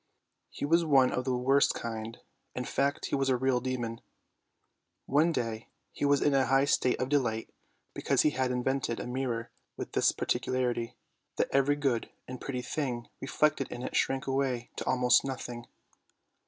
[0.49, 2.17] He was one of the worst kind;
[2.55, 4.01] in fact he was a real demon.
[5.05, 7.53] One day he was in a high state of delight,
[7.93, 10.95] because he had invented a mirror with this peculiarity,
[11.35, 15.67] that every good and pretty thing reflected in it shrank away to almost nothing.